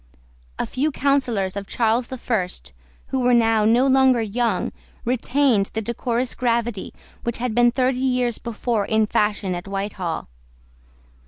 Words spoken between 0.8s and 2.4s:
counsellors of Charles the